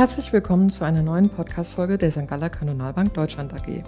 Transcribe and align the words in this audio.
Herzlich 0.00 0.32
willkommen 0.32 0.70
zu 0.70 0.82
einer 0.82 1.02
neuen 1.02 1.28
Podcast-Folge 1.28 1.98
der 1.98 2.10
St. 2.10 2.26
Galler 2.26 2.48
Kantonalbank 2.48 3.12
Deutschland 3.12 3.52
AG. 3.52 3.84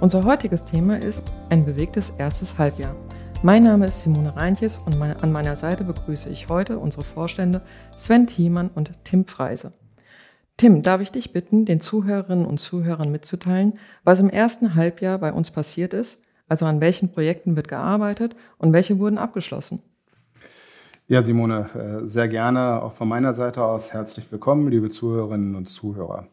Unser 0.00 0.24
heutiges 0.24 0.64
Thema 0.64 0.98
ist 0.98 1.30
ein 1.50 1.66
bewegtes 1.66 2.14
erstes 2.16 2.56
Halbjahr. 2.56 2.96
Mein 3.42 3.64
Name 3.64 3.88
ist 3.88 4.02
Simone 4.02 4.34
Reintjes 4.34 4.78
und 4.78 4.98
meine, 4.98 5.22
an 5.22 5.32
meiner 5.32 5.56
Seite 5.56 5.84
begrüße 5.84 6.30
ich 6.30 6.48
heute 6.48 6.78
unsere 6.78 7.04
Vorstände 7.04 7.60
Sven 7.94 8.26
Thiemann 8.26 8.70
und 8.74 8.92
Tim 9.04 9.26
Freise. 9.26 9.72
Tim, 10.56 10.80
darf 10.80 11.02
ich 11.02 11.12
dich 11.12 11.34
bitten, 11.34 11.66
den 11.66 11.82
Zuhörerinnen 11.82 12.46
und 12.46 12.56
Zuhörern 12.56 13.12
mitzuteilen, 13.12 13.74
was 14.02 14.18
im 14.18 14.30
ersten 14.30 14.76
Halbjahr 14.76 15.18
bei 15.18 15.30
uns 15.30 15.50
passiert 15.50 15.92
ist, 15.92 16.22
also 16.48 16.64
an 16.64 16.80
welchen 16.80 17.12
Projekten 17.12 17.54
wird 17.54 17.68
gearbeitet 17.68 18.34
und 18.56 18.72
welche 18.72 18.98
wurden 18.98 19.18
abgeschlossen? 19.18 19.82
Ja, 21.10 21.22
Simone, 21.22 21.68
äh, 21.74 22.08
sehr 22.08 22.28
gerne 22.28 22.80
auch 22.80 22.92
von 22.92 23.08
meiner 23.08 23.34
Seite 23.34 23.64
aus 23.64 23.92
herzlich 23.92 24.30
willkommen, 24.30 24.70
liebe 24.70 24.90
Zuhörerinnen 24.90 25.56
und 25.56 25.66
Zuhörer. 25.66 26.28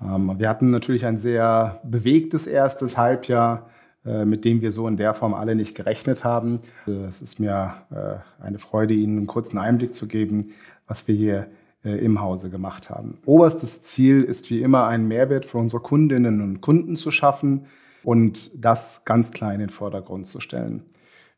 Ähm, 0.00 0.38
wir 0.38 0.48
hatten 0.48 0.70
natürlich 0.70 1.04
ein 1.04 1.18
sehr 1.18 1.80
bewegtes 1.82 2.46
erstes 2.46 2.96
Halbjahr, 2.96 3.68
äh, 4.06 4.24
mit 4.24 4.44
dem 4.44 4.60
wir 4.60 4.70
so 4.70 4.86
in 4.86 4.96
der 4.96 5.14
Form 5.14 5.34
alle 5.34 5.56
nicht 5.56 5.74
gerechnet 5.74 6.22
haben. 6.22 6.60
Es 6.86 7.20
ist 7.20 7.40
mir 7.40 7.74
äh, 7.90 8.44
eine 8.44 8.60
Freude, 8.60 8.94
Ihnen 8.94 9.16
einen 9.16 9.26
kurzen 9.26 9.58
Einblick 9.58 9.94
zu 9.94 10.06
geben, 10.06 10.52
was 10.86 11.08
wir 11.08 11.16
hier 11.16 11.48
im 11.82 12.20
Hause 12.20 12.50
gemacht 12.50 12.88
haben. 12.88 13.18
Oberstes 13.26 13.82
Ziel 13.82 14.22
ist 14.22 14.48
wie 14.50 14.62
immer, 14.62 14.86
einen 14.86 15.08
Mehrwert 15.08 15.44
für 15.44 15.58
unsere 15.58 15.82
Kundinnen 15.82 16.40
und 16.40 16.60
Kunden 16.60 16.94
zu 16.94 17.10
schaffen 17.10 17.66
und 18.04 18.64
das 18.64 19.04
ganz 19.04 19.32
klar 19.32 19.52
in 19.52 19.58
den 19.58 19.70
Vordergrund 19.70 20.28
zu 20.28 20.38
stellen. 20.38 20.84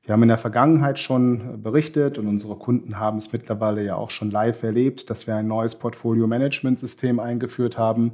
Wir 0.04 0.12
haben 0.12 0.22
in 0.22 0.28
der 0.28 0.36
Vergangenheit 0.38 0.98
schon 0.98 1.62
berichtet 1.62 2.18
und 2.18 2.26
unsere 2.26 2.56
Kunden 2.56 2.98
haben 2.98 3.16
es 3.16 3.32
mittlerweile 3.32 3.82
ja 3.82 3.96
auch 3.96 4.10
schon 4.10 4.30
live 4.30 4.62
erlebt, 4.62 5.08
dass 5.08 5.26
wir 5.26 5.34
ein 5.34 5.48
neues 5.48 5.76
Portfolio-Management-System 5.76 7.18
eingeführt 7.18 7.78
haben. 7.78 8.12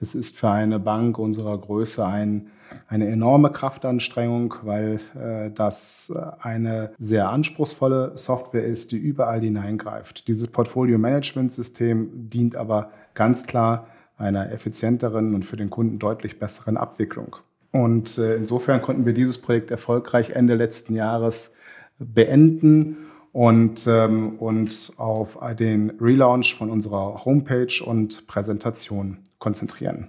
Das 0.00 0.14
ist 0.14 0.38
für 0.38 0.48
eine 0.48 0.78
Bank 0.78 1.18
unserer 1.18 1.58
Größe 1.58 2.06
ein, 2.06 2.50
eine 2.88 3.08
enorme 3.08 3.50
Kraftanstrengung, 3.50 4.54
weil 4.62 4.98
äh, 5.14 5.50
das 5.50 6.10
eine 6.40 6.92
sehr 6.98 7.28
anspruchsvolle 7.28 8.12
Software 8.16 8.64
ist, 8.64 8.92
die 8.92 8.98
überall 8.98 9.40
hineingreift. 9.40 10.28
Dieses 10.28 10.48
Portfolio-Management-System 10.48 12.30
dient 12.30 12.56
aber 12.56 12.92
ganz 13.12 13.46
klar 13.46 13.88
einer 14.16 14.50
effizienteren 14.52 15.34
und 15.34 15.44
für 15.44 15.58
den 15.58 15.68
Kunden 15.68 15.98
deutlich 15.98 16.38
besseren 16.38 16.78
Abwicklung. 16.78 17.36
Und 17.82 18.16
äh, 18.16 18.36
insofern 18.36 18.80
konnten 18.80 19.04
wir 19.04 19.12
dieses 19.12 19.38
Projekt 19.38 19.70
erfolgreich 19.70 20.30
Ende 20.30 20.54
letzten 20.54 20.94
Jahres 20.94 21.54
beenden 21.98 22.96
und 23.32 23.86
ähm, 23.86 24.38
uns 24.38 24.98
auf 24.98 25.38
den 25.58 25.90
Relaunch 26.00 26.54
von 26.54 26.70
unserer 26.70 27.26
Homepage 27.26 27.84
und 27.84 28.26
Präsentation 28.26 29.18
konzentrieren. 29.38 30.08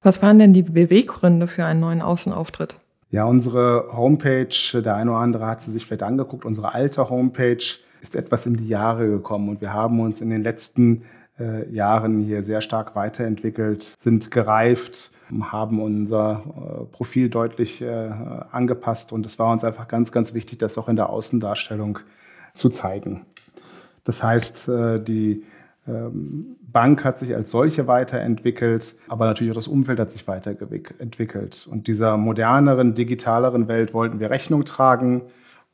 Was 0.00 0.22
waren 0.22 0.38
denn 0.38 0.54
die 0.54 0.62
Beweggründe 0.62 1.46
für 1.46 1.66
einen 1.66 1.80
neuen 1.80 2.00
Außenauftritt? 2.00 2.76
Ja, 3.10 3.26
unsere 3.26 3.90
Homepage, 3.92 4.82
der 4.82 4.96
eine 4.96 5.10
oder 5.10 5.20
andere 5.20 5.46
hat 5.46 5.60
sie 5.60 5.70
sich 5.70 5.84
vielleicht 5.84 6.02
angeguckt, 6.02 6.46
unsere 6.46 6.72
alte 6.72 7.10
Homepage 7.10 7.62
ist 8.00 8.16
etwas 8.16 8.46
in 8.46 8.56
die 8.56 8.68
Jahre 8.68 9.06
gekommen 9.06 9.50
und 9.50 9.60
wir 9.60 9.74
haben 9.74 10.00
uns 10.00 10.22
in 10.22 10.30
den 10.30 10.42
letzten 10.42 11.02
äh, 11.38 11.70
Jahren 11.70 12.20
hier 12.20 12.42
sehr 12.42 12.62
stark 12.62 12.96
weiterentwickelt, 12.96 13.94
sind 13.98 14.30
gereift, 14.30 15.11
haben 15.40 15.80
unser 15.80 16.42
äh, 16.44 16.84
Profil 16.94 17.28
deutlich 17.30 17.82
äh, 17.82 18.10
angepasst 18.50 19.12
und 19.12 19.26
es 19.26 19.38
war 19.38 19.52
uns 19.52 19.64
einfach 19.64 19.88
ganz, 19.88 20.12
ganz 20.12 20.34
wichtig, 20.34 20.58
das 20.58 20.78
auch 20.78 20.88
in 20.88 20.96
der 20.96 21.10
Außendarstellung 21.10 21.98
zu 22.52 22.68
zeigen. 22.68 23.24
Das 24.04 24.22
heißt, 24.22 24.68
äh, 24.68 25.00
die 25.02 25.44
ähm, 25.88 26.56
Bank 26.60 27.04
hat 27.04 27.18
sich 27.18 27.34
als 27.34 27.50
solche 27.50 27.86
weiterentwickelt, 27.86 28.96
aber 29.08 29.26
natürlich 29.26 29.52
auch 29.52 29.56
das 29.56 29.68
Umfeld 29.68 29.98
hat 29.98 30.10
sich 30.10 30.28
weiterentwickelt. 30.28 31.66
Und 31.70 31.86
dieser 31.86 32.16
moderneren, 32.16 32.94
digitaleren 32.94 33.68
Welt 33.68 33.94
wollten 33.94 34.20
wir 34.20 34.30
Rechnung 34.30 34.64
tragen. 34.64 35.22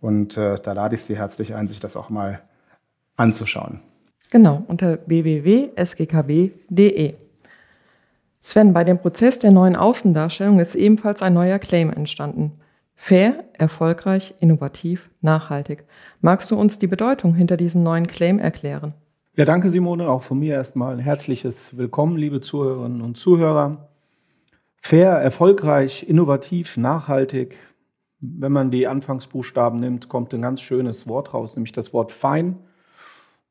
Und 0.00 0.36
da 0.36 0.54
lade 0.72 0.94
ich 0.94 1.02
Sie 1.02 1.16
herzlich 1.16 1.56
ein, 1.56 1.66
sich 1.66 1.80
das 1.80 1.97
auch 1.97 2.08
mal 2.08 2.41
anzuschauen. 3.16 3.80
Genau, 4.30 4.62
unter 4.68 4.98
www.sgkb.de. 5.06 5.74
Sven, 8.41 8.72
bei 8.72 8.84
dem 8.84 8.99
Prozess 8.99 9.38
der 9.38 9.50
neuen 9.50 9.76
Außendarstellung 9.76 10.60
ist 10.60 10.75
ebenfalls 10.75 11.22
ein 11.22 11.34
neuer 11.34 11.59
Claim 11.59 11.91
entstanden. 11.91 12.53
Fair, 12.94 13.44
erfolgreich, 13.53 14.34
innovativ, 14.41 15.10
nachhaltig. 15.21 15.84
Magst 16.21 16.50
du 16.50 16.56
uns 16.56 16.78
die 16.78 16.87
Bedeutung 16.87 17.34
hinter 17.34 17.56
diesem 17.56 17.82
neuen 17.82 18.06
Claim 18.06 18.38
erklären? 18.38 18.94
Ja, 19.37 19.44
danke 19.44 19.69
Simone, 19.69 20.09
auch 20.09 20.22
von 20.22 20.38
mir 20.38 20.54
erstmal 20.54 20.94
ein 20.94 20.98
herzliches 20.98 21.77
Willkommen, 21.77 22.16
liebe 22.16 22.41
Zuhörerinnen 22.41 23.03
und 23.03 23.16
Zuhörer. 23.16 23.88
Fair, 24.81 25.10
erfolgreich, 25.12 26.09
innovativ, 26.09 26.77
nachhaltig. 26.77 27.56
Wenn 28.21 28.50
man 28.50 28.72
die 28.72 28.88
Anfangsbuchstaben 28.88 29.78
nimmt, 29.78 30.09
kommt 30.09 30.34
ein 30.34 30.43
ganz 30.43 30.60
schönes 30.60 31.06
Wort 31.06 31.34
raus, 31.34 31.54
nämlich 31.54 31.72
das 31.72 31.93
Wort 31.93 32.10
fein. 32.10 32.56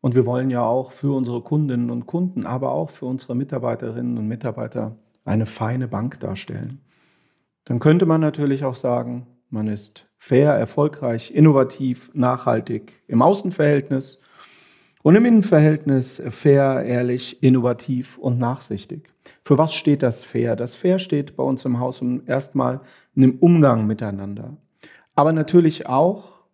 Und 0.08 0.16
wir 0.16 0.26
wollen 0.26 0.50
ja 0.50 0.66
auch 0.66 0.94
für 0.94 1.14
unsere 1.14 1.42
Kundinnen 1.42 1.90
und 1.90 2.06
Kunden, 2.06 2.46
aber 2.46 2.72
auch 2.72 2.90
für 2.90 3.06
unsere 3.06 3.36
Mitarbeiterinnen 3.36 4.18
und 4.18 4.26
Mitarbeiter 4.26 4.96
eine 5.26 5.46
feine 5.46 5.90
Bank 5.90 6.22
darstellen. 6.22 6.80
Dann 7.66 7.80
könnte 7.80 8.06
man 8.06 8.22
natürlich 8.22 8.64
auch 8.64 8.76
sagen, 8.76 9.28
man 9.50 9.68
ist 9.68 10.08
fair, 10.18 10.54
erfolgreich, 10.54 11.32
innovativ, 11.32 12.10
nachhaltig 12.14 12.94
im 13.10 13.22
Außenverhältnis 13.22 14.22
und 15.04 15.18
im 15.18 15.26
Innenverhältnis 15.26 16.22
fair, 16.30 16.84
ehrlich, 16.86 17.44
innovativ 17.44 18.18
und 18.18 18.40
nachsichtig. 18.40 19.10
Für 19.44 19.58
was 19.58 19.74
steht 19.74 20.04
das 20.04 20.24
fair? 20.24 20.56
Das 20.56 20.74
fair 20.74 21.00
steht 21.00 21.36
bei 21.36 21.44
uns 21.44 21.66
im 21.66 21.82
Haus 21.82 22.02
erstmal 22.26 22.80
in 23.14 23.24
dem 23.24 23.40
Umgang 23.40 23.86
miteinander, 23.88 24.56
aber 25.16 25.34
natürlich 25.34 25.88
auch 25.88 26.46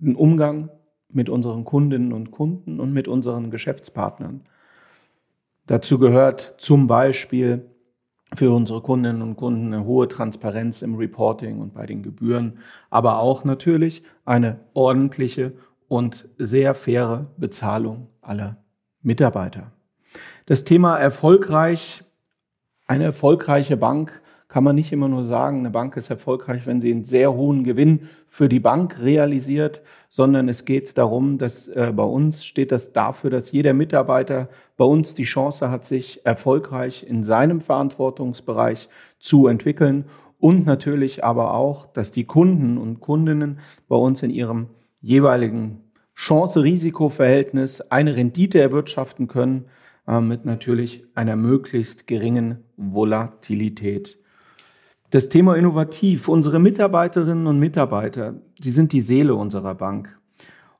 ein 0.00 0.16
Umgang 0.16 0.70
mit 1.10 1.28
unseren 1.28 1.64
Kundinnen 1.64 2.12
und 2.12 2.30
Kunden 2.30 2.80
und 2.80 2.92
mit 2.92 3.08
unseren 3.08 3.50
Geschäftspartnern. 3.50 4.42
Dazu 5.66 5.98
gehört 5.98 6.54
zum 6.58 6.86
Beispiel 6.86 7.64
für 8.34 8.52
unsere 8.52 8.82
Kundinnen 8.82 9.22
und 9.22 9.36
Kunden 9.36 9.72
eine 9.72 9.84
hohe 9.84 10.08
Transparenz 10.08 10.82
im 10.82 10.96
Reporting 10.96 11.60
und 11.60 11.74
bei 11.74 11.86
den 11.86 12.02
Gebühren, 12.02 12.58
aber 12.90 13.18
auch 13.18 13.44
natürlich 13.44 14.02
eine 14.24 14.60
ordentliche 14.74 15.52
und 15.88 16.28
sehr 16.36 16.74
faire 16.74 17.26
Bezahlung 17.38 18.08
aller 18.20 18.58
Mitarbeiter. 19.02 19.72
Das 20.46 20.64
Thema 20.64 20.98
erfolgreich, 20.98 22.04
eine 22.86 23.04
erfolgreiche 23.04 23.76
Bank 23.76 24.20
kann 24.48 24.64
man 24.64 24.76
nicht 24.76 24.92
immer 24.92 25.08
nur 25.08 25.24
sagen, 25.24 25.58
eine 25.58 25.70
Bank 25.70 25.96
ist 25.98 26.08
erfolgreich, 26.08 26.66
wenn 26.66 26.80
sie 26.80 26.90
einen 26.90 27.04
sehr 27.04 27.34
hohen 27.34 27.64
Gewinn 27.64 28.08
für 28.26 28.48
die 28.48 28.60
Bank 28.60 28.98
realisiert, 29.00 29.82
sondern 30.08 30.48
es 30.48 30.64
geht 30.64 30.96
darum, 30.96 31.36
dass 31.36 31.68
äh, 31.68 31.92
bei 31.94 32.02
uns 32.02 32.46
steht 32.46 32.72
das 32.72 32.92
dafür, 32.92 33.28
dass 33.28 33.52
jeder 33.52 33.74
Mitarbeiter 33.74 34.48
bei 34.78 34.86
uns 34.86 35.14
die 35.14 35.24
Chance 35.24 35.70
hat, 35.70 35.84
sich 35.84 36.24
erfolgreich 36.24 37.04
in 37.06 37.22
seinem 37.22 37.60
Verantwortungsbereich 37.60 38.88
zu 39.18 39.48
entwickeln 39.48 40.06
und 40.38 40.64
natürlich 40.64 41.24
aber 41.24 41.52
auch, 41.52 41.86
dass 41.86 42.10
die 42.10 42.24
Kunden 42.24 42.78
und 42.78 43.00
Kundinnen 43.00 43.58
bei 43.86 43.96
uns 43.96 44.22
in 44.22 44.30
ihrem 44.30 44.68
jeweiligen 45.02 45.82
Chance-Risiko-Verhältnis 46.14 47.82
eine 47.82 48.16
Rendite 48.16 48.60
erwirtschaften 48.60 49.28
können, 49.28 49.66
äh, 50.06 50.20
mit 50.20 50.46
natürlich 50.46 51.04
einer 51.14 51.36
möglichst 51.36 52.06
geringen 52.06 52.64
Volatilität. 52.76 54.18
Das 55.10 55.30
Thema 55.30 55.56
innovativ. 55.56 56.28
Unsere 56.28 56.58
Mitarbeiterinnen 56.58 57.46
und 57.46 57.58
Mitarbeiter, 57.58 58.34
die 58.58 58.70
sind 58.70 58.92
die 58.92 59.00
Seele 59.00 59.34
unserer 59.34 59.74
Bank. 59.74 60.18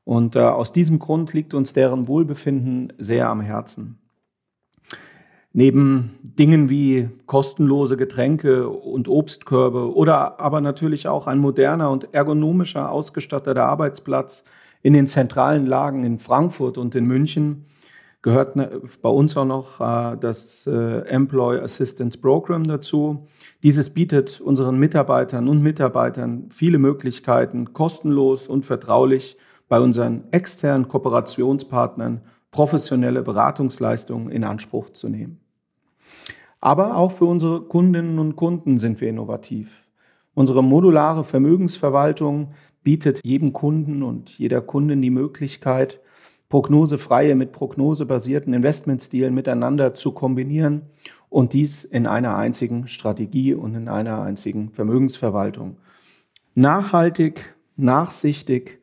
Und 0.04 0.36
äh, 0.36 0.40
aus 0.40 0.72
diesem 0.72 0.98
Grund 0.98 1.32
liegt 1.32 1.54
uns 1.54 1.72
deren 1.72 2.08
Wohlbefinden 2.08 2.92
sehr 2.98 3.28
am 3.30 3.40
Herzen. 3.40 3.98
Neben 5.54 6.18
Dingen 6.22 6.68
wie 6.68 7.08
kostenlose 7.24 7.96
Getränke 7.96 8.68
und 8.68 9.08
Obstkörbe 9.08 9.94
oder 9.94 10.38
aber 10.38 10.60
natürlich 10.60 11.08
auch 11.08 11.26
ein 11.26 11.38
moderner 11.38 11.90
und 11.90 12.12
ergonomischer 12.12 12.92
ausgestatteter 12.92 13.64
Arbeitsplatz 13.64 14.44
in 14.82 14.92
den 14.92 15.06
zentralen 15.06 15.66
Lagen 15.66 16.04
in 16.04 16.18
Frankfurt 16.18 16.76
und 16.76 16.94
in 16.94 17.06
München 17.06 17.64
gehört 18.22 18.56
ne, 18.56 18.82
bei 19.02 19.08
uns 19.08 19.36
auch 19.36 19.44
noch 19.44 19.80
äh, 19.80 20.16
das 20.18 20.66
äh, 20.66 21.00
Employee 21.06 21.60
Assistance 21.60 22.18
Program 22.18 22.64
dazu. 22.64 23.26
Dieses 23.62 23.90
bietet 23.90 24.40
unseren 24.40 24.78
Mitarbeitern 24.78 25.48
und 25.48 25.62
Mitarbeitern 25.62 26.48
viele 26.50 26.78
Möglichkeiten, 26.78 27.72
kostenlos 27.72 28.48
und 28.48 28.66
vertraulich 28.66 29.36
bei 29.68 29.80
unseren 29.80 30.24
externen 30.32 30.88
Kooperationspartnern 30.88 32.22
professionelle 32.50 33.22
Beratungsleistungen 33.22 34.30
in 34.30 34.44
Anspruch 34.44 34.90
zu 34.90 35.08
nehmen. 35.08 35.40
Aber 36.60 36.96
auch 36.96 37.12
für 37.12 37.26
unsere 37.26 37.62
Kundinnen 37.62 38.18
und 38.18 38.34
Kunden 38.34 38.78
sind 38.78 39.00
wir 39.00 39.08
innovativ. 39.08 39.86
Unsere 40.34 40.62
modulare 40.62 41.24
Vermögensverwaltung 41.24 42.52
bietet 42.82 43.20
jedem 43.22 43.52
Kunden 43.52 44.02
und 44.02 44.30
jeder 44.38 44.60
Kundin 44.60 45.02
die 45.02 45.10
Möglichkeit, 45.10 46.00
prognosefreie 46.48 47.34
mit 47.34 47.52
prognosebasierten 47.52 48.54
Investmentstilen 48.54 49.34
miteinander 49.34 49.94
zu 49.94 50.12
kombinieren 50.12 50.82
und 51.28 51.52
dies 51.52 51.84
in 51.84 52.06
einer 52.06 52.36
einzigen 52.36 52.88
Strategie 52.88 53.54
und 53.54 53.74
in 53.74 53.88
einer 53.88 54.22
einzigen 54.22 54.70
Vermögensverwaltung. 54.70 55.76
Nachhaltig, 56.54 57.54
nachsichtig, 57.76 58.78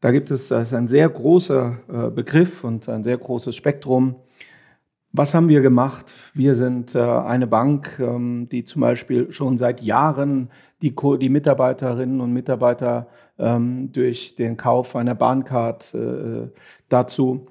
da 0.00 0.10
gibt 0.10 0.30
es 0.30 0.48
das 0.48 0.74
ein 0.74 0.88
sehr 0.88 1.08
großer 1.08 1.78
äh, 1.88 2.10
Begriff 2.10 2.64
und 2.64 2.88
ein 2.88 3.04
sehr 3.04 3.18
großes 3.18 3.54
Spektrum. 3.54 4.16
Was 5.12 5.32
haben 5.32 5.48
wir 5.48 5.60
gemacht? 5.60 6.12
Wir 6.34 6.56
sind 6.56 6.94
äh, 6.96 6.98
eine 6.98 7.46
Bank, 7.46 7.98
ähm, 8.00 8.48
die 8.50 8.64
zum 8.64 8.80
Beispiel 8.80 9.30
schon 9.30 9.58
seit 9.58 9.80
Jahren 9.80 10.50
die, 10.82 10.92
die 11.20 11.28
Mitarbeiterinnen 11.28 12.20
und 12.20 12.32
Mitarbeiter 12.32 13.06
durch 13.44 14.36
den 14.36 14.56
Kauf 14.56 14.94
einer 14.94 15.14
Bahncard 15.14 15.94
äh, 15.94 16.48
dazu 16.88 17.46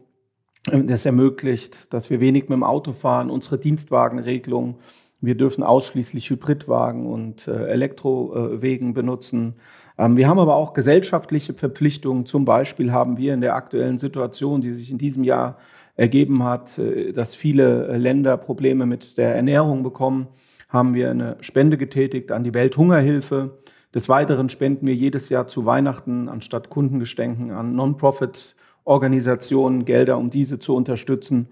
äh, 0.69 0.83
das 0.83 1.05
ermöglicht, 1.05 1.93
dass 1.93 2.09
wir 2.09 2.19
wenig 2.19 2.43
mit 2.43 2.51
dem 2.51 2.63
Auto 2.63 2.93
fahren, 2.93 3.29
unsere 3.29 3.57
Dienstwagenregelung. 3.57 4.77
Wir 5.19 5.35
dürfen 5.35 5.63
ausschließlich 5.63 6.29
Hybridwagen 6.29 7.05
und 7.05 7.47
äh, 7.47 7.67
Elektrowegen 7.67 8.93
benutzen. 8.93 9.55
Ähm, 9.97 10.17
wir 10.17 10.27
haben 10.27 10.39
aber 10.39 10.55
auch 10.55 10.73
gesellschaftliche 10.73 11.53
Verpflichtungen. 11.53 12.25
Zum 12.25 12.45
Beispiel 12.45 12.91
haben 12.91 13.17
wir 13.17 13.33
in 13.33 13.41
der 13.41 13.55
aktuellen 13.55 13.97
Situation, 13.97 14.61
die 14.61 14.73
sich 14.73 14.91
in 14.91 14.97
diesem 14.97 15.23
Jahr 15.23 15.57
ergeben 15.95 16.43
hat, 16.43 16.77
äh, 16.77 17.11
dass 17.11 17.35
viele 17.35 17.97
Länder 17.97 18.37
Probleme 18.37 18.85
mit 18.85 19.17
der 19.17 19.35
Ernährung 19.35 19.83
bekommen, 19.83 20.27
haben 20.69 20.93
wir 20.93 21.11
eine 21.11 21.37
Spende 21.41 21.77
getätigt 21.77 22.31
an 22.31 22.43
die 22.43 22.53
Welthungerhilfe. 22.53 23.59
Des 23.93 24.07
Weiteren 24.07 24.49
spenden 24.49 24.87
wir 24.87 24.95
jedes 24.95 25.29
Jahr 25.29 25.47
zu 25.47 25.65
Weihnachten 25.65 26.29
anstatt 26.29 26.69
Kundengeschenken 26.69 27.51
an 27.51 27.75
Non-Profit-Organisationen 27.75 29.83
Gelder, 29.83 30.17
um 30.17 30.29
diese 30.29 30.59
zu 30.59 30.75
unterstützen. 30.75 31.49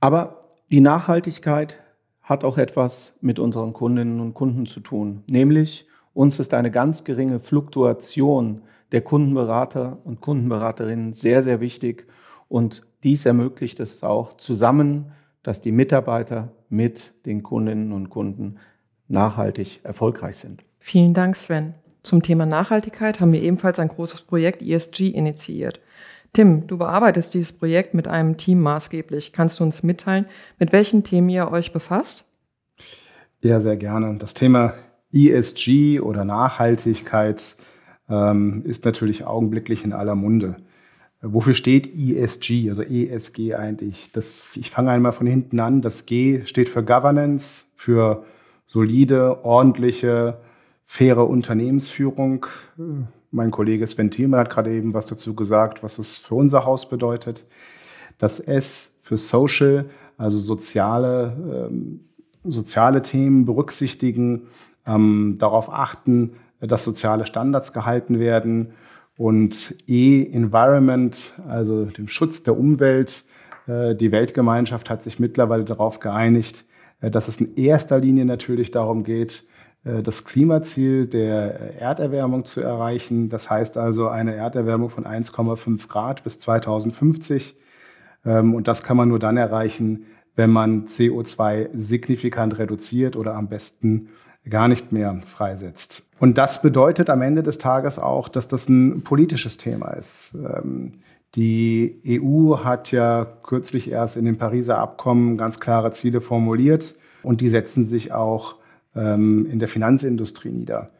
Aber 0.00 0.48
die 0.70 0.80
Nachhaltigkeit 0.80 1.78
hat 2.20 2.44
auch 2.44 2.58
etwas 2.58 3.14
mit 3.20 3.38
unseren 3.38 3.72
Kundinnen 3.72 4.20
und 4.20 4.34
Kunden 4.34 4.66
zu 4.66 4.80
tun. 4.80 5.22
Nämlich 5.28 5.86
uns 6.14 6.40
ist 6.40 6.52
eine 6.52 6.70
ganz 6.70 7.04
geringe 7.04 7.40
Fluktuation 7.40 8.62
der 8.92 9.02
Kundenberater 9.02 9.98
und 10.04 10.20
Kundenberaterinnen 10.20 11.12
sehr, 11.12 11.42
sehr 11.42 11.60
wichtig. 11.60 12.06
Und 12.48 12.84
dies 13.04 13.24
ermöglicht 13.24 13.80
es 13.80 14.02
auch 14.02 14.36
zusammen, 14.36 15.12
dass 15.42 15.60
die 15.60 15.72
Mitarbeiter 15.72 16.52
mit 16.68 17.14
den 17.24 17.42
Kundinnen 17.42 17.92
und 17.92 18.10
Kunden 18.10 18.56
nachhaltig 19.06 19.80
erfolgreich 19.84 20.36
sind. 20.36 20.64
Vielen 20.78 21.14
Dank, 21.14 21.36
Sven. 21.36 21.74
Zum 22.02 22.22
Thema 22.22 22.46
Nachhaltigkeit 22.46 23.20
haben 23.20 23.32
wir 23.32 23.42
ebenfalls 23.42 23.78
ein 23.78 23.88
großes 23.88 24.22
Projekt 24.22 24.62
ESG 24.62 25.08
initiiert. 25.08 25.80
Tim, 26.32 26.66
du 26.66 26.78
bearbeitest 26.78 27.34
dieses 27.34 27.52
Projekt 27.52 27.94
mit 27.94 28.06
einem 28.06 28.36
Team 28.36 28.60
maßgeblich. 28.60 29.32
Kannst 29.32 29.60
du 29.60 29.64
uns 29.64 29.82
mitteilen, 29.82 30.26
mit 30.58 30.72
welchen 30.72 31.04
Themen 31.04 31.28
ihr 31.28 31.50
euch 31.50 31.72
befasst? 31.72 32.24
Ja, 33.42 33.60
sehr 33.60 33.76
gerne. 33.76 34.16
Das 34.18 34.34
Thema 34.34 34.74
ESG 35.12 36.00
oder 36.00 36.24
Nachhaltigkeit 36.24 37.56
ähm, 38.08 38.62
ist 38.64 38.84
natürlich 38.84 39.24
augenblicklich 39.24 39.84
in 39.84 39.92
aller 39.92 40.14
Munde. 40.14 40.56
Wofür 41.20 41.54
steht 41.54 41.92
ESG, 41.96 42.68
also 42.68 42.82
ESG 42.82 43.54
eigentlich? 43.54 44.10
Das, 44.12 44.42
ich 44.54 44.70
fange 44.70 44.90
einmal 44.90 45.12
von 45.12 45.26
hinten 45.26 45.58
an. 45.58 45.82
Das 45.82 46.06
G 46.06 46.44
steht 46.44 46.68
für 46.68 46.84
Governance, 46.84 47.66
für 47.74 48.24
solide, 48.66 49.44
ordentliche, 49.44 50.38
faire 50.90 51.28
Unternehmensführung. 51.28 52.46
Mein 53.30 53.50
Kollege 53.50 53.86
Sven 53.86 54.10
Thielmann 54.10 54.40
hat 54.40 54.50
gerade 54.50 54.72
eben 54.72 54.94
was 54.94 55.04
dazu 55.04 55.34
gesagt, 55.34 55.82
was 55.82 55.98
es 55.98 56.16
für 56.16 56.34
unser 56.34 56.64
Haus 56.64 56.88
bedeutet. 56.88 57.44
Das 58.16 58.40
S 58.40 58.98
für 59.02 59.18
Social, 59.18 59.90
also 60.16 60.38
soziale, 60.38 61.68
ähm, 61.70 62.00
soziale 62.42 63.02
Themen 63.02 63.44
berücksichtigen, 63.44 64.48
ähm, 64.86 65.36
darauf 65.38 65.70
achten, 65.70 66.36
dass 66.60 66.84
soziale 66.84 67.26
Standards 67.26 67.74
gehalten 67.74 68.18
werden 68.18 68.72
und 69.18 69.74
E, 69.86 70.24
Environment, 70.32 71.34
also 71.46 71.84
dem 71.84 72.08
Schutz 72.08 72.44
der 72.44 72.58
Umwelt. 72.58 73.24
Äh, 73.66 73.94
die 73.94 74.10
Weltgemeinschaft 74.10 74.88
hat 74.88 75.02
sich 75.02 75.18
mittlerweile 75.18 75.66
darauf 75.66 76.00
geeinigt, 76.00 76.64
äh, 77.02 77.10
dass 77.10 77.28
es 77.28 77.42
in 77.42 77.56
erster 77.56 77.98
Linie 77.98 78.24
natürlich 78.24 78.70
darum 78.70 79.04
geht, 79.04 79.46
das 80.02 80.24
Klimaziel 80.24 81.06
der 81.06 81.80
Erderwärmung 81.80 82.44
zu 82.44 82.60
erreichen. 82.60 83.28
Das 83.28 83.50
heißt 83.50 83.76
also 83.76 84.08
eine 84.08 84.34
Erderwärmung 84.34 84.90
von 84.90 85.04
1,5 85.04 85.88
Grad 85.88 86.24
bis 86.24 86.38
2050. 86.40 87.56
Ähm, 88.24 88.54
und 88.54 88.68
das 88.68 88.82
kann 88.82 88.96
man 88.96 89.08
nur 89.08 89.18
dann 89.18 89.36
erreichen, 89.36 90.06
wenn 90.36 90.50
man 90.50 90.86
CO2 90.86 91.70
signifikant 91.74 92.58
reduziert 92.58 93.16
oder 93.16 93.34
am 93.34 93.48
besten 93.48 94.08
gar 94.48 94.68
nicht 94.68 94.92
mehr 94.92 95.20
freisetzt. 95.26 96.08
Und 96.18 96.38
das 96.38 96.62
bedeutet 96.62 97.10
am 97.10 97.22
Ende 97.22 97.42
des 97.42 97.58
Tages 97.58 97.98
auch, 97.98 98.28
dass 98.28 98.48
das 98.48 98.68
ein 98.68 99.02
politisches 99.02 99.56
Thema 99.56 99.90
ist. 99.90 100.36
Ähm, 100.36 101.00
die 101.34 102.00
EU 102.06 102.58
hat 102.64 102.90
ja 102.90 103.26
kürzlich 103.42 103.90
erst 103.90 104.16
in 104.16 104.24
dem 104.24 104.38
Pariser 104.38 104.78
Abkommen 104.78 105.36
ganz 105.36 105.60
klare 105.60 105.90
Ziele 105.90 106.20
formuliert 106.20 106.96
und 107.22 107.40
die 107.40 107.48
setzen 107.48 107.84
sich 107.84 108.12
auch 108.12 108.56
in 108.94 109.58
der 109.58 109.68
Finanzindustrie 109.68 110.50
nieder. 110.50 110.90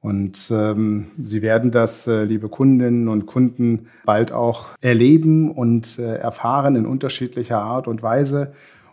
Und 0.00 0.50
ähm, 0.52 1.10
Sie 1.20 1.42
werden 1.42 1.70
das, 1.70 2.06
äh, 2.06 2.24
liebe 2.24 2.48
Kundinnen 2.48 3.08
und 3.08 3.26
Kunden, 3.26 3.88
bald 4.04 4.32
auch 4.32 4.70
erleben 4.80 5.50
und 5.50 5.98
äh, 5.98 6.16
erfahren 6.16 6.76
in 6.76 6.86
unterschiedlicher 6.86 7.58
Art 7.58 7.88
und 7.88 8.02
Weise. 8.02 8.52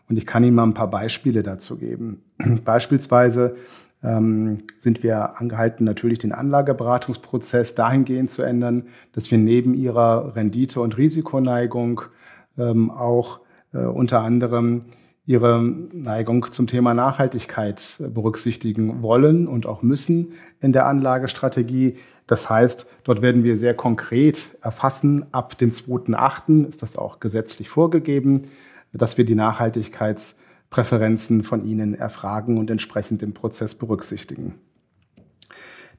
Und 0.09 0.18
ich 0.18 0.25
kann 0.25 0.44
Ihnen 0.44 0.56
mal 0.56 0.63
ein 0.63 0.74
paar 0.74 0.89
Beispiele 0.89 1.44
dazu 1.44 1.77
geben. 1.77 2.24
Beispielsweise 2.65 3.56
ähm, 4.03 4.63
sind 4.80 5.03
wir 5.03 5.39
angehalten, 5.39 5.83
natürlich 5.83 6.19
den 6.19 6.31
Anlageberatungsprozess 6.31 7.75
dahingehend 7.75 8.31
zu 8.31 8.41
ändern, 8.41 8.88
dass 9.13 9.30
wir 9.30 9.38
neben 9.38 9.75
ihrer 9.75 10.36
Rendite- 10.36 10.81
und 10.81 10.98
Risikoneigung 10.98 12.01
ähm, 12.57 12.89
auch 12.89 13.41
äh, 13.74 13.80
unter 13.80 14.21
anderem 14.21 14.86
ihre 15.25 15.62
Neigung 15.62 16.51
zum 16.51 16.68
Thema 16.68 16.94
Nachhaltigkeit 16.94 17.98
berücksichtigen 18.00 19.01
wollen 19.01 19.48
und 19.48 19.66
auch 19.66 19.81
müssen 19.81 20.33
in 20.62 20.72
der 20.72 20.86
Anlagestrategie. 20.86 21.98
Das 22.27 22.50
heißt, 22.50 22.89
dort 23.04 23.22
werden 23.22 23.44
wir 23.44 23.57
sehr 23.57 23.74
konkret 23.74 24.57
erfassen, 24.62 25.25
ab 25.31 25.57
dem 25.57 25.72
2.8. 25.72 26.68
ist 26.68 26.81
das 26.81 26.98
auch 26.98 27.19
gesetzlich 27.19 27.69
vorgegeben, 27.69 28.50
dass 28.94 29.17
wir 29.17 29.25
die 29.25 29.36
Nachhaltigkeits- 29.36 30.36
Präferenzen 30.75 31.44
von 31.44 31.65
Ihnen 31.65 31.94
erfragen 31.94 32.58
und 32.58 32.70
entsprechend 32.70 33.24
im 33.24 33.34
Prozess 33.34 33.75
berücksichtigen. 33.75 34.55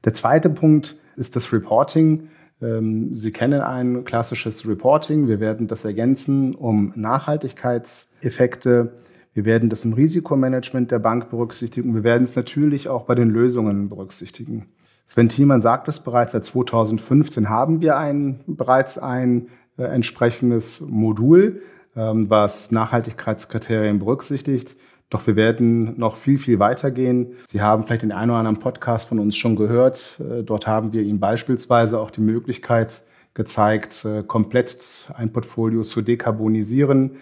Der 0.03 0.13
zweite 0.13 0.51
Punkt 0.51 0.97
ist 1.15 1.35
das 1.35 1.51
Reporting. 1.51 2.29
Ähm, 2.61 3.15
Sie 3.15 3.31
kennen 3.31 3.61
ein 3.61 4.03
klassisches 4.03 4.67
Reporting. 4.67 5.27
Wir 5.27 5.39
werden 5.39 5.67
das 5.67 5.83
ergänzen 5.83 6.53
um 6.53 6.93
Nachhaltigkeitseffekte. 6.95 8.93
Wir 9.37 9.45
werden 9.45 9.69
das 9.69 9.85
im 9.85 9.93
Risikomanagement 9.93 10.89
der 10.89 10.97
Bank 10.97 11.29
berücksichtigen. 11.29 11.93
Wir 11.93 12.03
werden 12.03 12.23
es 12.23 12.35
natürlich 12.35 12.89
auch 12.89 13.03
bei 13.03 13.13
den 13.13 13.29
Lösungen 13.29 13.87
berücksichtigen. 13.87 14.65
Sven 15.05 15.29
Thiemann 15.29 15.61
sagt 15.61 15.87
es 15.87 15.99
bereits, 15.99 16.31
seit 16.31 16.43
2015 16.43 17.47
haben 17.47 17.79
wir 17.79 17.97
ein, 17.97 18.39
bereits 18.47 18.97
ein 18.97 19.49
äh, 19.77 19.83
entsprechendes 19.83 20.81
Modul, 20.81 21.61
ähm, 21.95 22.31
was 22.31 22.71
Nachhaltigkeitskriterien 22.71 23.99
berücksichtigt. 23.99 24.75
Doch 25.11 25.27
wir 25.27 25.35
werden 25.35 25.99
noch 25.99 26.15
viel, 26.15 26.39
viel 26.39 26.57
weiter 26.57 26.89
gehen. 26.89 27.33
Sie 27.45 27.61
haben 27.61 27.85
vielleicht 27.85 28.01
den 28.01 28.11
einen 28.11 28.31
oder 28.31 28.39
anderen 28.39 28.57
Podcast 28.57 29.07
von 29.07 29.19
uns 29.19 29.37
schon 29.37 29.55
gehört. 29.55 30.19
Äh, 30.19 30.41
dort 30.41 30.65
haben 30.65 30.93
wir 30.93 31.03
Ihnen 31.03 31.19
beispielsweise 31.19 31.99
auch 31.99 32.09
die 32.09 32.21
Möglichkeit 32.21 33.03
gezeigt, 33.35 34.03
äh, 34.03 34.23
komplett 34.23 35.11
ein 35.15 35.31
Portfolio 35.31 35.83
zu 35.83 36.01
dekarbonisieren. 36.01 37.17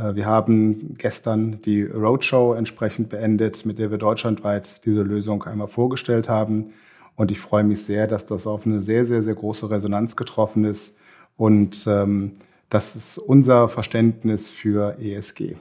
Äh, 0.00 0.14
wir 0.14 0.26
haben 0.26 0.96
gestern 0.98 1.60
die 1.62 1.82
Roadshow 1.82 2.54
entsprechend 2.54 3.08
beendet, 3.08 3.66
mit 3.66 3.78
der 3.78 3.90
wir 3.90 3.98
deutschlandweit 3.98 4.84
diese 4.84 5.02
Lösung 5.02 5.44
einmal 5.44 5.68
vorgestellt 5.68 6.28
haben. 6.28 6.72
Und 7.16 7.30
ich 7.30 7.38
freue 7.38 7.64
mich 7.64 7.84
sehr, 7.84 8.06
dass 8.06 8.26
das 8.26 8.46
auf 8.46 8.66
eine 8.66 8.80
sehr, 8.80 9.04
sehr, 9.04 9.22
sehr 9.22 9.34
große 9.34 9.70
Resonanz 9.70 10.16
getroffen 10.16 10.64
ist. 10.64 10.98
Und 11.36 11.86
ähm, 11.86 12.32
das 12.70 12.96
ist 12.96 13.18
unser 13.18 13.68
Verständnis 13.68 14.50
für 14.50 14.96
ESG. 15.00 15.56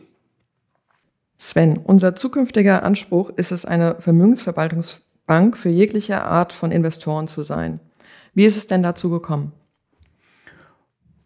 Sven, 1.37 1.77
unser 1.77 2.15
zukünftiger 2.15 2.83
Anspruch 2.83 3.29
ist 3.29 3.51
es, 3.51 3.65
eine 3.65 3.95
Vermögensverwaltungsbank 3.99 5.57
für 5.57 5.69
jegliche 5.69 6.23
Art 6.23 6.53
von 6.53 6.71
Investoren 6.71 7.27
zu 7.27 7.43
sein. 7.43 7.79
Wie 8.33 8.45
ist 8.45 8.57
es 8.57 8.67
denn 8.67 8.83
dazu 8.83 9.09
gekommen? 9.09 9.53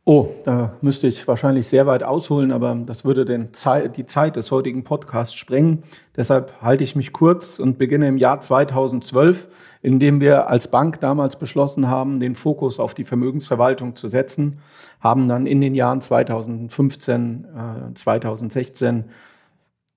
Oh, 0.05 0.27
da 0.43 0.73
müsste 0.81 1.07
ich 1.07 1.25
wahrscheinlich 1.29 1.67
sehr 1.67 1.87
weit 1.87 2.03
ausholen, 2.03 2.51
aber 2.51 2.75
das 2.75 3.05
würde 3.05 3.23
den 3.23 3.53
Ze 3.53 3.89
die 3.89 4.05
Zeit 4.05 4.35
des 4.35 4.51
heutigen 4.51 4.83
Podcasts 4.83 5.33
sprengen. 5.33 5.83
Deshalb 6.17 6.61
halte 6.61 6.83
ich 6.83 6.97
mich 6.97 7.13
kurz 7.13 7.57
und 7.57 7.77
beginne 7.77 8.09
im 8.09 8.17
Jahr 8.17 8.41
2012, 8.41 9.47
in 9.81 9.99
dem 9.99 10.19
wir 10.19 10.49
als 10.49 10.69
Bank 10.69 10.99
damals 10.99 11.37
beschlossen 11.37 11.87
haben, 11.87 12.19
den 12.19 12.35
Fokus 12.35 12.81
auf 12.81 12.93
die 12.93 13.05
Vermögensverwaltung 13.05 13.95
zu 13.95 14.09
setzen, 14.09 14.59
haben 14.99 15.29
dann 15.29 15.45
in 15.45 15.61
den 15.61 15.73
Jahren 15.73 16.01
2015, 16.01 17.45
äh, 17.55 17.93
2016 17.93 19.05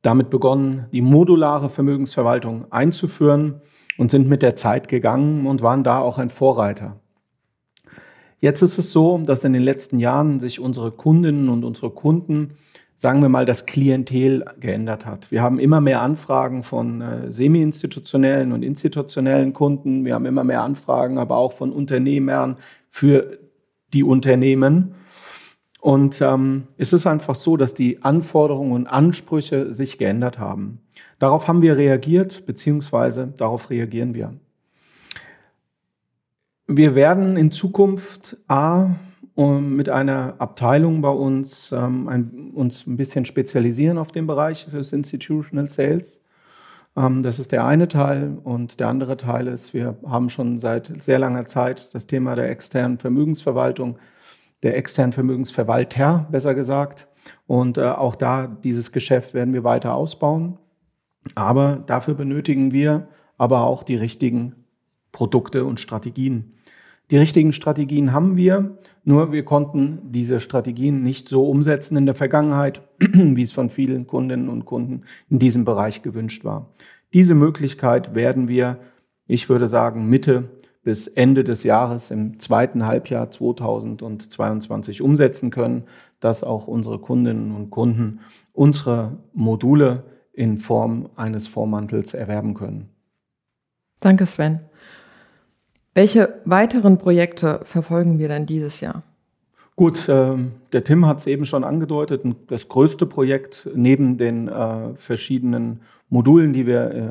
damit 0.02 0.30
begonnen, 0.30 0.86
die 0.92 1.02
modulare 1.02 1.68
Vermögensverwaltung 1.68 2.70
einzuführen 2.70 3.60
und 3.98 4.12
sind 4.12 4.28
mit 4.28 4.42
der 4.42 4.54
Zeit 4.54 4.86
gegangen 4.86 5.48
und 5.48 5.62
waren 5.62 5.82
da 5.82 5.98
auch 5.98 6.18
ein 6.18 6.30
Vorreiter. 6.30 7.00
Jetzt 8.40 8.62
ist 8.62 8.78
es 8.78 8.92
so, 8.92 9.18
dass 9.18 9.44
in 9.44 9.52
den 9.52 9.62
letzten 9.62 9.98
Jahren 9.98 10.40
sich 10.40 10.60
unsere 10.60 10.90
Kundinnen 10.90 11.48
und 11.48 11.64
unsere 11.64 11.90
Kunden, 11.90 12.50
sagen 12.96 13.22
wir 13.22 13.28
mal, 13.28 13.46
das 13.46 13.66
Klientel 13.66 14.44
geändert 14.60 15.06
hat. 15.06 15.30
Wir 15.30 15.42
haben 15.42 15.58
immer 15.58 15.80
mehr 15.80 16.02
Anfragen 16.02 16.62
von 16.62 17.00
äh, 17.00 17.32
semi-institutionellen 17.32 18.52
und 18.52 18.62
institutionellen 18.62 19.52
Kunden. 19.52 20.04
Wir 20.04 20.14
haben 20.14 20.26
immer 20.26 20.44
mehr 20.44 20.62
Anfragen, 20.62 21.18
aber 21.18 21.36
auch 21.36 21.52
von 21.52 21.72
Unternehmern 21.72 22.56
für 22.90 23.38
die 23.92 24.04
Unternehmen. 24.04 24.94
Und 25.80 26.20
ähm, 26.20 26.64
es 26.76 26.92
ist 26.92 27.06
einfach 27.06 27.36
so, 27.36 27.56
dass 27.56 27.72
die 27.72 28.02
Anforderungen 28.02 28.72
und 28.72 28.86
Ansprüche 28.86 29.72
sich 29.72 29.98
geändert 29.98 30.38
haben. 30.38 30.80
Darauf 31.18 31.48
haben 31.48 31.62
wir 31.62 31.76
reagiert, 31.76 32.44
beziehungsweise 32.44 33.32
darauf 33.36 33.70
reagieren 33.70 34.12
wir. 34.12 34.34
Wir 36.68 36.96
werden 36.96 37.36
in 37.36 37.52
Zukunft 37.52 38.36
A, 38.48 38.96
mit 39.36 39.88
einer 39.90 40.34
Abteilung 40.38 41.02
bei 41.02 41.10
uns 41.10 41.70
ähm, 41.70 42.08
ein, 42.08 42.50
uns 42.54 42.86
ein 42.86 42.96
bisschen 42.96 43.26
spezialisieren 43.26 43.98
auf 43.98 44.10
den 44.10 44.26
Bereich 44.26 44.66
des 44.66 44.94
Institutional 44.94 45.68
Sales. 45.68 46.22
Ähm, 46.96 47.22
das 47.22 47.38
ist 47.38 47.52
der 47.52 47.66
eine 47.66 47.86
Teil. 47.86 48.38
Und 48.42 48.80
der 48.80 48.88
andere 48.88 49.18
Teil 49.18 49.46
ist, 49.46 49.74
wir 49.74 49.98
haben 50.06 50.30
schon 50.30 50.58
seit 50.58 51.02
sehr 51.02 51.18
langer 51.18 51.44
Zeit 51.44 51.94
das 51.94 52.06
Thema 52.06 52.34
der 52.34 52.50
externen 52.50 52.98
Vermögensverwaltung, 52.98 53.98
der 54.62 54.76
externen 54.78 55.12
Vermögensverwalter, 55.12 56.26
besser 56.30 56.54
gesagt. 56.54 57.06
Und 57.46 57.76
äh, 57.76 57.82
auch 57.82 58.16
da, 58.16 58.46
dieses 58.46 58.90
Geschäft 58.90 59.34
werden 59.34 59.52
wir 59.52 59.64
weiter 59.64 59.94
ausbauen. 59.94 60.58
Aber 61.34 61.76
dafür 61.86 62.14
benötigen 62.14 62.72
wir 62.72 63.08
aber 63.36 63.64
auch 63.64 63.82
die 63.82 63.96
richtigen 63.96 64.64
Produkte 65.12 65.66
und 65.66 65.78
Strategien. 65.78 66.54
Die 67.10 67.18
richtigen 67.18 67.52
Strategien 67.52 68.12
haben 68.12 68.36
wir, 68.36 68.78
nur 69.04 69.30
wir 69.30 69.44
konnten 69.44 70.00
diese 70.10 70.40
Strategien 70.40 71.02
nicht 71.02 71.28
so 71.28 71.48
umsetzen 71.48 71.96
in 71.96 72.06
der 72.06 72.16
Vergangenheit, 72.16 72.82
wie 72.98 73.42
es 73.42 73.52
von 73.52 73.70
vielen 73.70 74.08
Kundinnen 74.08 74.48
und 74.48 74.64
Kunden 74.64 75.02
in 75.30 75.38
diesem 75.38 75.64
Bereich 75.64 76.02
gewünscht 76.02 76.44
war. 76.44 76.72
Diese 77.14 77.34
Möglichkeit 77.34 78.16
werden 78.16 78.48
wir, 78.48 78.80
ich 79.26 79.48
würde 79.48 79.68
sagen, 79.68 80.08
Mitte 80.08 80.50
bis 80.82 81.06
Ende 81.06 81.44
des 81.44 81.62
Jahres 81.62 82.10
im 82.10 82.38
zweiten 82.38 82.86
Halbjahr 82.86 83.30
2022 83.30 85.02
umsetzen 85.02 85.50
können, 85.50 85.84
dass 86.20 86.44
auch 86.44 86.66
unsere 86.66 86.98
Kundinnen 86.98 87.52
und 87.52 87.70
Kunden 87.70 88.20
unsere 88.52 89.18
Module 89.32 90.04
in 90.32 90.58
Form 90.58 91.08
eines 91.16 91.48
Vormantels 91.48 92.14
erwerben 92.14 92.54
können. 92.54 92.88
Danke, 94.00 94.26
Sven. 94.26 94.60
Welche 95.96 96.42
weiteren 96.44 96.98
Projekte 96.98 97.60
verfolgen 97.64 98.18
wir 98.18 98.28
denn 98.28 98.44
dieses 98.44 98.82
Jahr? 98.82 99.00
Gut, 99.76 100.10
äh, 100.10 100.34
der 100.74 100.84
Tim 100.84 101.06
hat 101.06 101.20
es 101.20 101.26
eben 101.26 101.46
schon 101.46 101.64
angedeutet. 101.64 102.20
Das 102.48 102.68
größte 102.68 103.06
Projekt 103.06 103.66
neben 103.74 104.18
den 104.18 104.46
äh, 104.46 104.94
verschiedenen 104.96 105.80
Modulen, 106.10 106.52
die 106.52 106.66
wir 106.66 106.90
äh, 106.90 107.08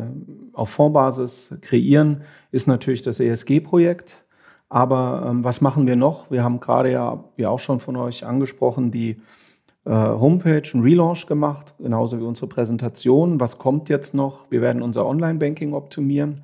auf 0.54 0.70
Fondsbasis 0.70 1.56
kreieren, 1.62 2.22
ist 2.52 2.68
natürlich 2.68 3.02
das 3.02 3.20
ESG-Projekt. 3.20 4.24
Aber 4.70 5.30
ähm, 5.32 5.44
was 5.44 5.62
machen 5.62 5.88
wir 5.88 5.96
noch? 5.96 6.30
Wir 6.30 6.44
haben 6.44 6.60
gerade 6.60 6.92
ja, 6.92 7.24
wie 7.38 7.48
auch 7.48 7.58
schon 7.58 7.80
von 7.80 7.96
euch 7.96 8.24
angesprochen, 8.24 8.92
die 8.92 9.20
äh, 9.86 9.90
Homepage, 9.90 10.62
einen 10.76 10.84
Relaunch 10.84 11.26
gemacht, 11.26 11.74
genauso 11.80 12.20
wie 12.20 12.24
unsere 12.24 12.46
Präsentation. 12.46 13.40
Was 13.40 13.58
kommt 13.58 13.90
jetzt 13.90 14.14
noch? 14.14 14.46
Wir 14.52 14.62
werden 14.62 14.84
unser 14.84 15.08
Online-Banking 15.08 15.74
optimieren 15.74 16.44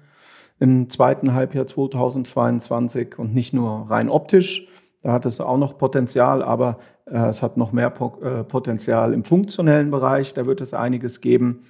im 0.61 0.89
zweiten 0.89 1.33
Halbjahr 1.33 1.65
2022 1.65 3.17
und 3.17 3.33
nicht 3.33 3.51
nur 3.51 3.89
rein 3.89 4.09
optisch. 4.09 4.67
Da 5.01 5.11
hat 5.11 5.25
es 5.25 5.41
auch 5.41 5.57
noch 5.57 5.79
Potenzial, 5.79 6.43
aber 6.43 6.77
äh, 7.05 7.17
es 7.17 7.41
hat 7.41 7.57
noch 7.57 7.71
mehr 7.71 7.89
po 7.89 8.21
äh, 8.21 8.43
Potenzial 8.43 9.13
im 9.13 9.23
funktionellen 9.23 9.89
Bereich. 9.89 10.35
Da 10.35 10.45
wird 10.45 10.61
es 10.61 10.75
einiges 10.75 11.19
geben. 11.19 11.63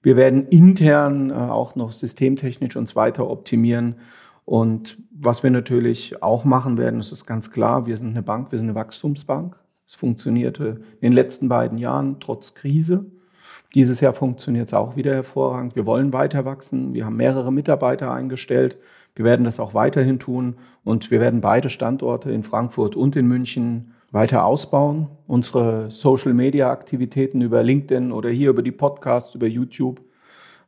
Wir 0.00 0.16
werden 0.16 0.46
intern 0.46 1.30
äh, 1.30 1.34
auch 1.34 1.74
noch 1.74 1.90
systemtechnisch 1.90 2.76
uns 2.76 2.94
weiter 2.94 3.28
optimieren. 3.28 3.96
Und 4.44 4.96
was 5.10 5.42
wir 5.42 5.50
natürlich 5.50 6.22
auch 6.22 6.44
machen 6.44 6.78
werden, 6.78 6.98
das 6.98 7.10
ist 7.10 7.26
ganz 7.26 7.50
klar, 7.50 7.86
wir 7.86 7.96
sind 7.96 8.10
eine 8.10 8.22
Bank, 8.22 8.52
wir 8.52 8.60
sind 8.60 8.68
eine 8.68 8.78
Wachstumsbank. 8.78 9.58
Es 9.88 9.96
funktionierte 9.96 10.82
in 11.00 11.10
den 11.10 11.12
letzten 11.14 11.48
beiden 11.48 11.78
Jahren 11.78 12.20
trotz 12.20 12.54
Krise. 12.54 13.06
Dieses 13.74 14.00
Jahr 14.00 14.14
funktioniert 14.14 14.68
es 14.68 14.74
auch 14.74 14.96
wieder 14.96 15.14
hervorragend. 15.14 15.76
Wir 15.76 15.86
wollen 15.86 16.12
weiter 16.12 16.44
wachsen. 16.44 16.94
Wir 16.94 17.04
haben 17.04 17.16
mehrere 17.16 17.52
Mitarbeiter 17.52 18.12
eingestellt. 18.12 18.76
Wir 19.14 19.24
werden 19.24 19.44
das 19.44 19.60
auch 19.60 19.74
weiterhin 19.74 20.18
tun 20.18 20.56
und 20.84 21.10
wir 21.10 21.20
werden 21.20 21.40
beide 21.40 21.70
Standorte 21.70 22.30
in 22.30 22.42
Frankfurt 22.42 22.96
und 22.96 23.16
in 23.16 23.26
München 23.26 23.94
weiter 24.12 24.44
ausbauen. 24.44 25.08
Unsere 25.26 25.90
Social-Media-Aktivitäten 25.90 27.40
über 27.40 27.62
LinkedIn 27.62 28.12
oder 28.12 28.30
hier 28.30 28.50
über 28.50 28.62
die 28.62 28.72
Podcasts, 28.72 29.34
über 29.34 29.46
YouTube 29.46 30.00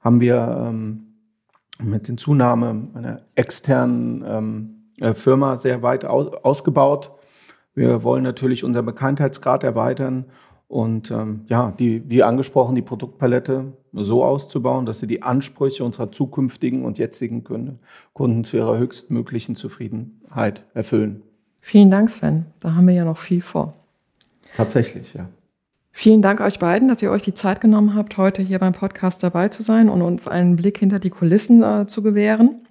haben 0.01 0.21
wir 0.21 0.67
ähm, 0.69 1.09
mit 1.83 2.09
der 2.09 2.17
Zunahme 2.17 2.89
einer 2.95 3.19
externen 3.35 4.25
ähm, 4.27 4.75
äh, 5.01 5.15
Firma 5.15 5.57
sehr 5.57 5.83
weit 5.83 6.05
aus 6.05 6.29
ausgebaut. 6.43 7.13
Wir 7.75 8.03
wollen 8.03 8.25
natürlich 8.25 8.65
unseren 8.65 8.87
Bekanntheitsgrad 8.87 9.63
erweitern 9.63 10.27
und 10.69 11.11
ähm, 11.11 11.41
ja, 11.49 11.73
die, 11.79 12.09
wie 12.09 12.23
angesprochen, 12.23 12.75
die 12.75 12.83
Produktpalette 12.83 13.73
so 13.95 14.23
auszubauen, 14.23 14.85
dass 14.85 15.01
sie 15.01 15.07
die 15.07 15.23
Ansprüche 15.23 15.83
unserer 15.83 16.13
zukünftigen 16.13 16.85
und 16.85 16.99
jetzigen 16.99 17.43
Kunden, 17.43 17.79
Kunden 18.13 18.45
zu 18.45 18.59
ihrer 18.59 18.79
höchstmöglichen 18.79 19.57
Zufriedenheit 19.57 20.63
erfüllen. 20.75 21.23
Vielen 21.63 21.91
Dank, 21.91 22.11
Sven. 22.11 22.47
Da 22.61 22.75
haben 22.75 22.87
wir 22.87 22.95
ja 22.95 23.05
noch 23.05 23.19
viel 23.19 23.41
vor. 23.41 23.75
Tatsächlich, 24.57 25.15
ja. 25.15 25.29
Vielen 25.91 26.23
Dank 26.23 26.41
euch 26.41 26.59
beiden, 26.59 26.87
dass 26.87 27.03
ihr 27.03 27.11
euch 27.11 27.23
die 27.23 27.35
Zeit 27.35 27.61
genommen 27.61 27.95
habt, 27.95 28.19
heute 28.19 28.43
hier 28.43 28.59
beim 28.59 28.73
Podcast 28.73 29.23
dabei 29.23 29.49
zu 29.49 29.63
sein 29.63 29.89
und 29.89 30.01
uns 30.03 30.29
einen 30.29 30.55
Blick 30.55 30.79
hinter 30.79 30.99
die 30.99 31.11
Kulissen 31.11 31.63
äh, 31.63 31.87
zu 31.87 32.03
gewähren. 32.03 32.68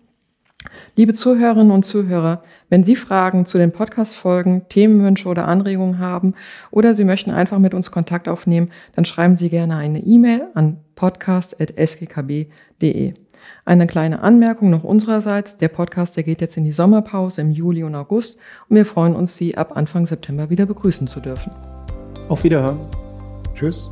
Liebe 0.95 1.13
Zuhörerinnen 1.13 1.71
und 1.71 1.83
Zuhörer, 1.83 2.41
wenn 2.69 2.83
Sie 2.83 2.95
Fragen 2.95 3.45
zu 3.45 3.57
den 3.57 3.71
Podcast-Folgen, 3.71 4.67
Themenwünsche 4.69 5.29
oder 5.29 5.47
Anregungen 5.47 5.99
haben 5.99 6.33
oder 6.71 6.95
Sie 6.95 7.03
möchten 7.03 7.31
einfach 7.31 7.59
mit 7.59 7.73
uns 7.73 7.91
Kontakt 7.91 8.27
aufnehmen, 8.27 8.67
dann 8.95 9.05
schreiben 9.05 9.35
Sie 9.35 9.49
gerne 9.49 9.77
eine 9.77 9.99
E-Mail 9.99 10.47
an 10.53 10.77
podcast.sgkb.de. 10.95 13.13
Eine 13.65 13.87
kleine 13.87 14.21
Anmerkung 14.21 14.69
noch 14.69 14.83
unsererseits. 14.83 15.57
Der 15.57 15.69
Podcast, 15.69 16.17
der 16.17 16.23
geht 16.23 16.41
jetzt 16.41 16.57
in 16.57 16.65
die 16.65 16.71
Sommerpause 16.71 17.41
im 17.41 17.51
Juli 17.51 17.83
und 17.83 17.95
August 17.95 18.39
und 18.69 18.75
wir 18.75 18.85
freuen 18.85 19.15
uns, 19.15 19.37
Sie 19.37 19.57
ab 19.57 19.75
Anfang 19.75 20.07
September 20.07 20.49
wieder 20.49 20.65
begrüßen 20.65 21.07
zu 21.07 21.19
dürfen. 21.19 21.51
Auf 22.29 22.43
Wiederhören. 22.43 22.79
Tschüss. 23.53 23.89